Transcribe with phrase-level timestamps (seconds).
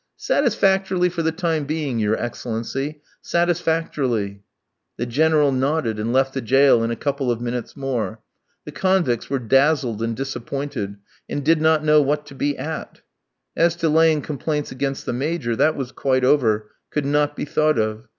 [0.17, 4.41] "Satisfactorily for the time being, your Excellency, satisfactorily."
[4.97, 8.19] The General nodded, and left the jail in a couple of minutes more.
[8.65, 10.95] The convicts were dazzled and disappointed,
[11.29, 13.01] and did not know what to be at.
[13.55, 17.77] As to laying complaints against the Major, that was quite over, could not be thought
[17.77, 18.05] of.